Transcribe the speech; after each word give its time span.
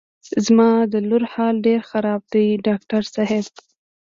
زما 0.45 0.71
د 0.93 0.93
لور 1.09 1.23
حال 1.33 1.55
ډېر 1.67 1.79
خراب 1.89 2.21
دی 2.33 2.47
ډاکټر 2.67 3.01
صاحب. 3.15 3.45